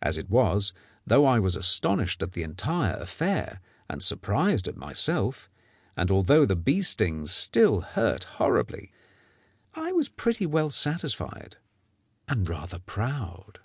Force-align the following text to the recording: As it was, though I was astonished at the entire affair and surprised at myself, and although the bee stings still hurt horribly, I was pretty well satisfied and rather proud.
As 0.00 0.16
it 0.16 0.30
was, 0.30 0.72
though 1.06 1.26
I 1.26 1.38
was 1.38 1.54
astonished 1.54 2.22
at 2.22 2.32
the 2.32 2.42
entire 2.42 2.94
affair 2.96 3.60
and 3.90 4.02
surprised 4.02 4.66
at 4.66 4.74
myself, 4.74 5.50
and 5.98 6.10
although 6.10 6.46
the 6.46 6.56
bee 6.56 6.80
stings 6.80 7.30
still 7.30 7.82
hurt 7.82 8.24
horribly, 8.24 8.90
I 9.74 9.92
was 9.92 10.08
pretty 10.08 10.46
well 10.46 10.70
satisfied 10.70 11.58
and 12.26 12.48
rather 12.48 12.78
proud. 12.78 13.58